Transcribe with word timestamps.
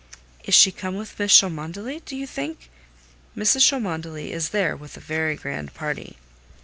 "Is 0.45 0.55
she 0.55 0.71
come 0.71 0.95
with 0.95 1.15
Mrs. 1.19 1.29
Cholmondeley, 1.41 1.99
do 2.03 2.15
you 2.15 2.25
think?" 2.25 2.71
"Mrs. 3.37 3.61
Cholmondeley 3.69 4.31
is 4.31 4.49
there 4.49 4.75
with 4.75 4.97
a 4.97 4.99
very 4.99 5.35
grand 5.35 5.75
party. 5.75 6.17